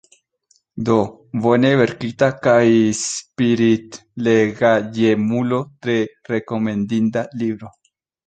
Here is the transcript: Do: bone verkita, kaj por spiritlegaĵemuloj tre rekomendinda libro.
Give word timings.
Do: 0.85 0.93
bone 1.41 1.69
verkita, 1.81 2.29
kaj 2.47 2.63
por 2.71 2.81
spiritlegaĵemuloj 3.01 5.59
tre 5.85 5.99
rekomendinda 6.35 7.25
libro. 7.43 7.71